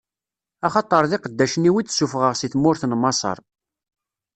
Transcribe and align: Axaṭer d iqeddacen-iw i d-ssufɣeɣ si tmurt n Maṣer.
Axaṭer 0.67 1.03
d 1.09 1.11
iqeddacen-iw 1.15 1.75
i 1.77 1.83
d-ssufɣeɣ 1.83 2.33
si 2.35 2.47
tmurt 2.53 2.83
n 2.85 2.93
Maṣer. 3.01 3.37